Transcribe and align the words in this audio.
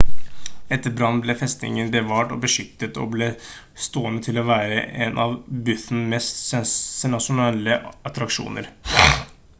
etter 0.75 0.93
brannen 1.01 1.17
ble 1.25 1.33
festningen 1.41 1.91
bevart 1.95 2.31
og 2.35 2.39
beskyttet 2.45 2.97
og 3.03 3.11
ble 3.11 3.27
stående 3.89 4.25
til 4.29 4.41
å 4.43 4.47
være 4.49 4.81
en 5.09 5.21
av 5.27 5.37
bhutan 5.69 6.03
mest 6.15 6.43
sensasjonelle 6.49 7.81
attraksjoner 8.13 8.75